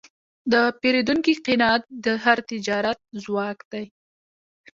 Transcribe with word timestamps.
د 0.51 0.53
پیرودونکي 0.79 1.33
قناعت 1.45 1.83
د 2.05 2.07
هر 2.23 2.37
تجارت 2.51 2.99
ځواک 3.23 3.59
دی. 3.71 3.85